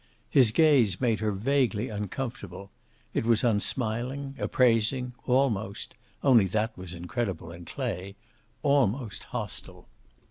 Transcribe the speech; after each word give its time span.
His 0.31 0.49
gaze 0.49 0.99
made 0.99 1.19
her 1.19 1.31
vaguely 1.31 1.89
uncomfortable. 1.89 2.71
It 3.13 3.23
was 3.23 3.43
unsmiling, 3.43 4.33
appraising, 4.39 5.13
almost 5.27 5.93
only 6.23 6.45
that 6.47 6.75
was 6.75 6.95
incredible 6.95 7.51
in 7.51 7.65
Clay 7.65 8.15
almost 8.63 9.25
hostile. 9.25 9.87